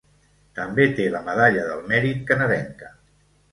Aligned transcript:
També 0.59 0.87
té 1.01 1.05
la 1.17 1.21
medalla 1.29 1.67
del 1.73 1.85
mèrit 1.93 2.25
canadenca. 2.33 2.93